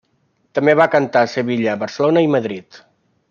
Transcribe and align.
També 0.59 0.73
va 0.79 0.87
cantar 0.95 1.21
a 1.27 1.31
Sevilla, 1.35 1.77
Barcelona 1.83 2.27
i 2.29 2.33
Madrid. 2.37 2.81